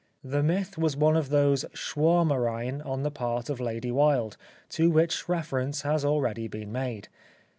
The 0.23 0.41
myth 0.41 0.79
was 0.79 0.97
one 0.97 1.15
of 1.15 1.29
those 1.29 1.63
Schwaermereien 1.75 2.83
on 2.83 3.03
the 3.03 3.11
part 3.11 3.51
of 3.51 3.59
Lady 3.59 3.91
Wilde^ 3.91 4.35
to 4.69 4.89
which 4.89 5.29
reference 5.29 5.83
has 5.83 6.03
already 6.03 6.47
been 6.47 6.71
made. 6.71 7.07